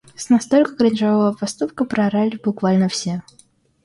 С 0.15 0.29
настолько 0.31 0.75
кринжового 0.77 1.33
поступка 1.33 1.85
проорали 1.85 2.35
буквально 2.35 2.87
все. 2.89 3.21